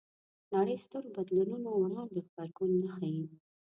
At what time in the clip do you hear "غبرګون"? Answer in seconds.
2.25-2.71